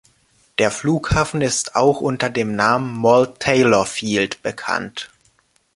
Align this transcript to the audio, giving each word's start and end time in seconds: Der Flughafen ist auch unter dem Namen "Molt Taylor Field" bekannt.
Der 0.57 0.71
Flughafen 0.71 1.41
ist 1.41 1.75
auch 1.75 2.01
unter 2.01 2.31
dem 2.31 2.55
Namen 2.55 2.91
"Molt 2.91 3.39
Taylor 3.39 3.85
Field" 3.85 4.41
bekannt. 4.41 5.11